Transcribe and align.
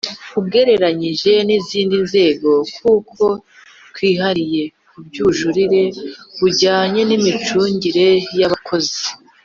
Ugereranyije 0.39 1.33
n 1.47 1.49
izindi 1.57 1.95
nzego 2.05 2.49
kuko 2.77 3.23
twihariye 3.89 4.63
by 5.07 5.17
ubujurire 5.23 5.81
bujyanye 6.39 7.01
n 7.09 7.11
imicungire 7.17 8.07
y 8.39 8.43
abakozi 8.49 9.03